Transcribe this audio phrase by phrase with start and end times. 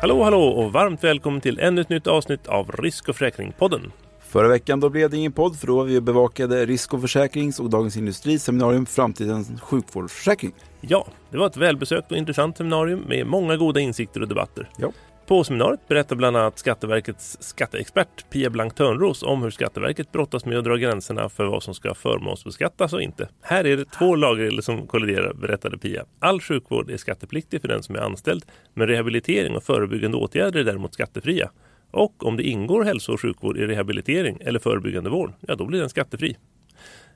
[0.00, 3.92] Hallå hallå och varmt välkommen till ännu ett nytt avsnitt av Risk och försäkring-podden.
[4.20, 7.60] Förra veckan då blev det ingen podd för då var vi bevakade Risk och försäkrings
[7.60, 10.52] och Dagens Industri seminarium Framtidens sjukvårdsförsäkring.
[10.80, 14.70] Ja, det var ett välbesökt och intressant seminarium med många goda insikter och debatter.
[14.78, 14.92] Ja.
[15.26, 20.58] På seminariet berättar bland annat Skatteverkets skatteexpert Pia Blank Törnros om hur Skatteverket brottas med
[20.58, 23.28] att dra gränserna för vad som ska förmånsbeskattas och inte.
[23.42, 26.04] Här är det två lagregler som kolliderar, berättade Pia.
[26.18, 28.44] All sjukvård är skattepliktig för den som är anställd,
[28.74, 31.50] men rehabilitering och förebyggande åtgärder är däremot skattefria.
[31.90, 35.80] Och om det ingår hälso och sjukvård i rehabilitering eller förebyggande vård, ja då blir
[35.80, 36.36] den skattefri.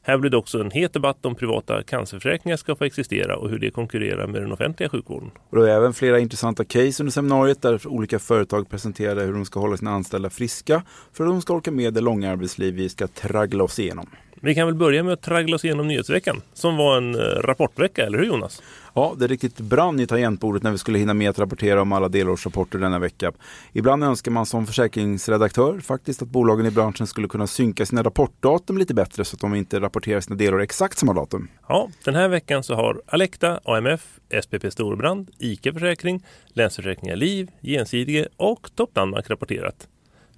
[0.03, 3.59] Här blir det också en het debatt om privata cancerförsäkringar ska få existera och hur
[3.59, 5.31] det konkurrerar med den offentliga sjukvården.
[5.51, 9.45] Och det var även flera intressanta case under seminariet där olika företag presenterade hur de
[9.45, 10.83] ska hålla sina anställda friska
[11.13, 14.07] för att de ska orka med det långa arbetsliv vi ska traggla oss igenom.
[14.43, 18.07] Vi kan väl börja med att traggla oss igenom nyhetsveckan som var en eh, rapportvecka,
[18.07, 18.63] eller hur Jonas?
[18.95, 22.09] Ja, det riktigt brann i tangentbordet när vi skulle hinna med att rapportera om alla
[22.09, 23.33] delårsrapporter denna vecka.
[23.73, 28.79] Ibland önskar man som försäkringsredaktör faktiskt att bolagen i branschen skulle kunna synka sina rapportdatum
[28.79, 31.49] lite bättre så att de inte rapporterar sina delår exakt samma datum.
[31.69, 38.29] Ja, den här veckan så har Alecta, AMF, SPP Storbrand, ICA Försäkring, Länsförsäkringar Liv, Gjensidige
[38.37, 39.89] och Top Danmark rapporterat.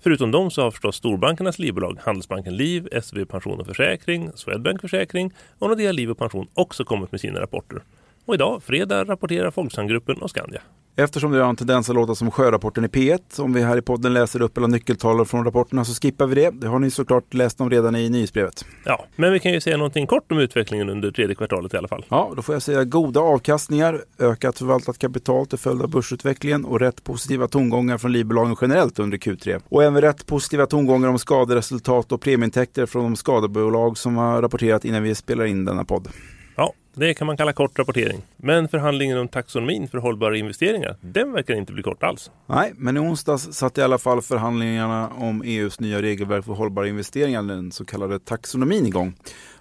[0.02, 5.32] Förutom dem så har förstås storbankernas livbolag Handelsbanken Liv, SEB Pension och Försäkring, Swedbank Försäkring
[5.58, 7.82] och Nordea Liv och Pension också kommit med sina rapporter.
[8.26, 10.62] Och idag, fredag, rapporterar Folksamgruppen och Skandia.
[10.96, 13.82] Eftersom det har en tendens att låta som sjörapporten i P1, om vi här i
[13.82, 16.50] podden läser upp alla nyckeltal från rapporterna så skippar vi det.
[16.50, 18.64] Det har ni såklart läst om redan i nyhetsbrevet.
[18.84, 21.88] Ja, men vi kan ju säga någonting kort om utvecklingen under tredje kvartalet i alla
[21.88, 22.04] fall.
[22.08, 26.80] Ja, då får jag säga goda avkastningar, ökat förvaltat kapital till följd av börsutvecklingen och
[26.80, 29.62] rätt positiva tongångar från livbolagen generellt under Q3.
[29.68, 34.84] Och även rätt positiva tongångar om skaderesultat och premieintäkter från de skadebolag som har rapporterat
[34.84, 36.08] innan vi spelar in denna podd.
[36.56, 38.22] Ja, det kan man kalla kort rapportering.
[38.36, 42.30] Men förhandlingen om taxonomin för hållbara investeringar, den verkar inte bli kort alls.
[42.46, 46.88] Nej, men i onsdags satt i alla fall förhandlingarna om EUs nya regelverk för hållbara
[46.88, 49.14] investeringar, den så kallade taxonomin igång.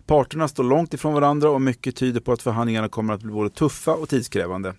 [0.05, 3.49] Parterna står långt ifrån varandra och mycket tyder på att förhandlingarna kommer att bli både
[3.49, 4.73] tuffa och tidskrävande.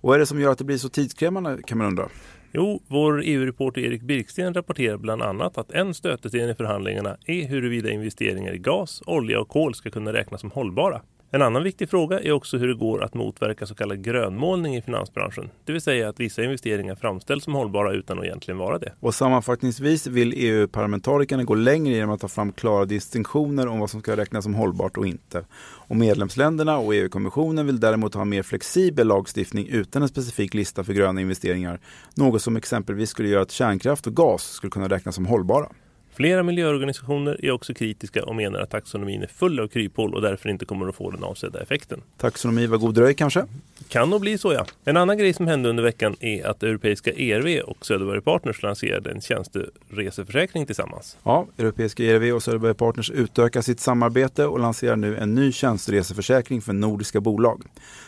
[0.00, 2.08] Och vad är det som gör att det blir så tidskrävande kan man undra?
[2.52, 7.90] Jo, vår EU-reporter Erik Birksten rapporterar bland annat att en stötesten i förhandlingarna är huruvida
[7.90, 11.00] investeringar i gas, olja och kol ska kunna räknas som hållbara.
[11.32, 14.82] En annan viktig fråga är också hur det går att motverka så kallad grönmålning i
[14.82, 15.50] finansbranschen.
[15.64, 18.92] Det vill säga att vissa investeringar framställs som hållbara utan att egentligen vara det.
[19.00, 24.00] Och sammanfattningsvis vill EU-parlamentarikerna gå längre genom att ta fram klara distinktioner om vad som
[24.00, 25.44] ska räknas som hållbart och inte.
[25.60, 30.92] Och medlemsländerna och EU-kommissionen vill däremot ha mer flexibel lagstiftning utan en specifik lista för
[30.92, 31.80] gröna investeringar.
[32.14, 35.66] Något som exempelvis skulle göra att kärnkraft och gas skulle kunna räknas som hållbara.
[36.12, 40.48] Flera miljöorganisationer är också kritiska och menar att taxonomin är full av kryphål och därför
[40.48, 42.02] inte kommer att få den avsedda effekten.
[42.16, 43.46] Taxonomi var god dröj kanske?
[43.90, 44.66] Kan nog bli så ja.
[44.84, 49.10] En annan grej som hände under veckan är att europeiska ERV och Söderberg Partners lanserade
[49.10, 51.18] en tjänstereseförsäkring tillsammans.
[51.22, 56.62] Ja, europeiska ERV och Söderberg Partners utökar sitt samarbete och lanserar nu en ny tjänstereseförsäkring
[56.62, 57.62] för nordiska bolag.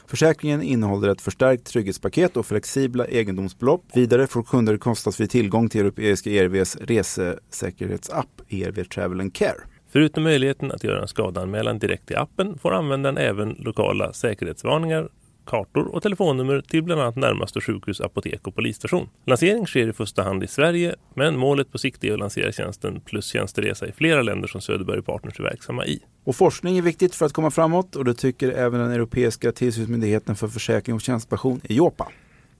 [0.07, 3.85] Försäkringen innehåller ett förstärkt trygghetspaket och flexibla egendomsbelopp.
[3.95, 9.59] Vidare får kunder kostnadsfri tillgång till europeiska ERVs resesäkerhetsapp ERV Travel and Care.
[9.93, 15.09] Förutom möjligheten att göra en skadeanmälan direkt i appen får användaren även lokala säkerhetsvarningar
[15.47, 19.09] kartor och telefonnummer till bland annat närmaste sjukhus, apotek och polisstation.
[19.27, 23.01] Lansering sker i första hand i Sverige, men målet på sikt är att lansera tjänsten
[23.01, 26.01] plus tjänsteresa i flera länder som Söderberg Partners är verksamma i.
[26.25, 30.37] Och forskning är viktigt för att komma framåt och det tycker även den europeiska tillsynsmyndigheten
[30.37, 32.09] för försäkring och tjänstepension, EIOPA.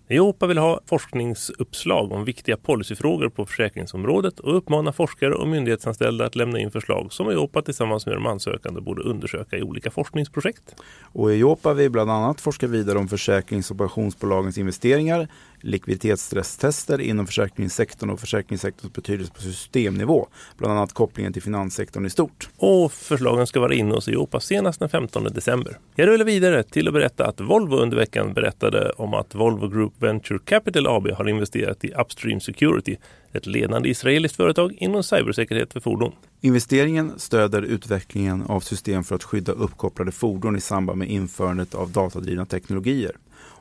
[0.09, 6.37] EIOPA vill ha forskningsuppslag om viktiga policyfrågor på försäkringsområdet och uppmanar forskare och myndighetsanställda att
[6.37, 10.75] lämna in förslag som EIOPA tillsammans med de ansökande borde undersöka i olika forskningsprojekt.
[11.03, 15.29] Och EIOPA vill bland annat forska vidare om försäkrings och pensionsbolagens investeringar,
[15.63, 20.27] likviditetsstresstester inom försäkringssektorn och försäkringssektorns betydelse på systemnivå,
[20.59, 22.49] bland annat kopplingen till finanssektorn i stort.
[22.57, 25.79] Och förslagen ska vara inne hos EIOPA senast den 15 december.
[25.95, 29.93] Jag rullar vidare till att berätta att Volvo under veckan berättade om att Volvo Group
[29.99, 32.97] Venture Capital AB har investerat i Upstream Security,
[33.33, 36.13] ett ledande israeliskt företag inom cybersäkerhet för fordon.
[36.41, 41.91] Investeringen stöder utvecklingen av system för att skydda uppkopplade fordon i samband med införandet av
[41.91, 43.13] datadrivna teknologier.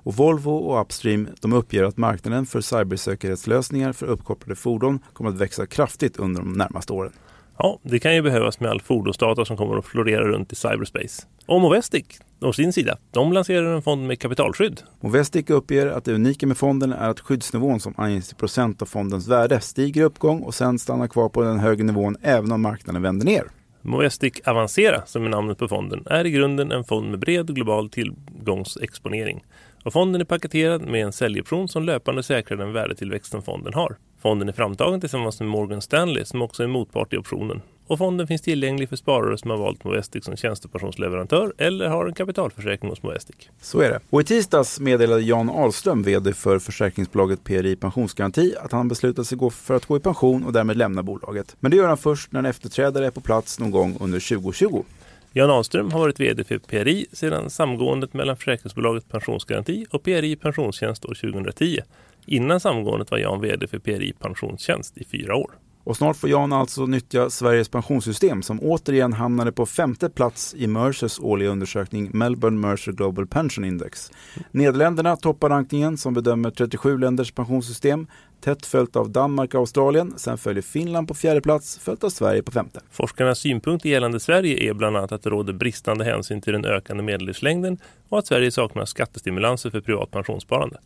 [0.03, 5.37] Och Volvo och Upstream de uppger att marknaden för cybersäkerhetslösningar för uppkopplade fordon kommer att
[5.37, 7.11] växa kraftigt under de närmaste åren.
[7.57, 11.23] Ja, det kan ju behövas med all fordonsdata som kommer att florera runt i cyberspace.
[11.45, 12.05] Och Movestic,
[12.41, 14.81] å sin sida, de lanserar en fond med kapitalskydd.
[15.01, 18.85] Movestic uppger att det unika med fonden är att skyddsnivån som anges i procent av
[18.85, 22.61] fondens värde stiger i uppgång och sen stannar kvar på den högre nivån även om
[22.61, 23.43] marknaden vänder ner.
[23.81, 27.89] Movestic Avancera, som är namnet på fonden, är i grunden en fond med bred global
[27.89, 29.43] tillgångsexponering.
[29.83, 33.97] Och fonden är paketerad med en säljoption som löpande säkrar den värdetillväxt som fonden har.
[34.21, 37.61] Fonden är framtagen tillsammans med Morgan Stanley som också är motpart i optionen.
[37.87, 42.13] Och fonden finns tillgänglig för sparare som har valt Movestic som tjänstepensionsleverantör eller har en
[42.13, 43.35] kapitalförsäkring hos Movestic.
[43.61, 43.99] Så är det.
[44.09, 49.37] Och i tisdags meddelade Jan Ahlström, VD för försäkringsbolaget PRI Pensionsgaranti, att han beslutat sig
[49.51, 51.55] för att gå i pension och därmed lämna bolaget.
[51.59, 54.83] Men det gör han först när en efterträdare är på plats någon gång under 2020.
[55.33, 61.05] Jan Ahlström har varit VD för PRI sedan samgåendet mellan försäkringsbolaget Pensionsgaranti och PRI Pensionstjänst
[61.05, 61.79] år 2010.
[62.25, 65.51] Innan samgåendet var Jan VD för PRI Pensionstjänst i fyra år.
[65.91, 70.67] Och snart får Jan alltså nyttja Sveriges pensionssystem som återigen hamnade på femte plats i
[70.67, 74.11] Mercers årliga undersökning Melbourne Mercer Global Pension Index.
[74.51, 78.07] Nederländerna toppar rankningen som bedömer 37 länders pensionssystem
[78.41, 80.13] tätt följt av Danmark och Australien.
[80.17, 82.79] Sen följer Finland på fjärde plats, följt av Sverige på femte.
[82.91, 87.03] Forskarnas synpunkt gällande Sverige är bland annat att det råder bristande hänsyn till den ökande
[87.03, 87.77] medellivslängden
[88.09, 90.77] och att Sverige saknar skattestimulanser för privat pensionssparande.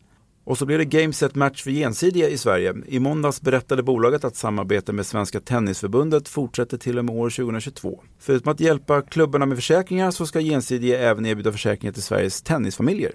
[0.45, 2.75] Och så blir det Gameset Match för Gensidiga i Sverige.
[2.87, 8.03] I måndags berättade bolaget att samarbetet med Svenska Tennisförbundet fortsätter till och med år 2022.
[8.19, 13.11] Förutom att hjälpa klubbarna med försäkringar så ska Gensidiga även erbjuda försäkringar till Sveriges tennisfamiljer.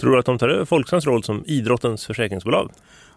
[0.00, 2.70] Tror du att de tar över Folksams roll som idrottens försäkringsbolag?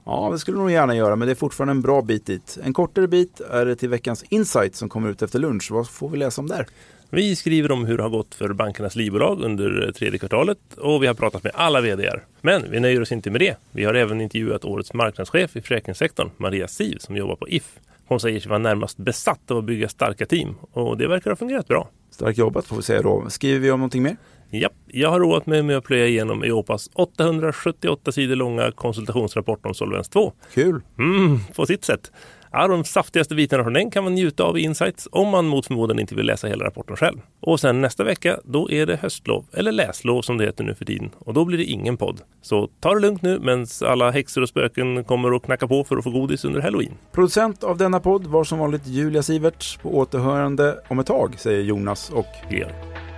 [0.06, 2.58] Ja, det skulle de gärna göra, men det är fortfarande en bra bit dit.
[2.64, 5.72] En kortare bit är det till veckans Insight som kommer ut efter lunch.
[5.72, 6.68] Vad får vi läsa om där?
[7.12, 11.08] Vi skriver om hur det har gått för bankernas livbolag under tredje kvartalet och vi
[11.08, 12.26] har pratat med alla VDR.
[12.42, 13.58] Men vi nöjer oss inte med det.
[13.72, 17.80] Vi har även intervjuat årets marknadschef i försäkringssektorn, Maria Siv, som jobbar på If.
[18.08, 21.36] Hon säger sig vara närmast besatt av att bygga starka team och det verkar ha
[21.36, 21.90] fungerat bra.
[22.12, 23.30] Starkt jobbat får vi säga då.
[23.30, 24.18] Skriver vi om någonting mer?
[24.50, 29.74] Ja, jag har roat mig med att plöja igenom Eopas 878 sidor långa konsultationsrapport om
[29.74, 30.34] Solvens 2.
[30.54, 30.82] Kul!
[30.98, 32.12] Mm, på sitt sätt.
[32.52, 35.66] Ja, de saftigaste bitarna från den kan man njuta av i Insights om man mot
[35.66, 37.18] förmodan inte vill läsa hela rapporten själv.
[37.40, 40.86] Och sen nästa vecka, då är det höstlov, eller läslov som det heter nu för
[40.86, 41.10] tiden.
[41.20, 42.22] Och då blir det ingen podd.
[42.42, 45.98] Så ta det lugnt nu medan alla häxor och spöken kommer och knacka på för
[45.98, 46.94] att få godis under halloween.
[47.12, 51.62] Producent av denna podd var som vanligt Julia Siverts på återhörande om ett tag, säger
[51.62, 53.09] Jonas och Georg.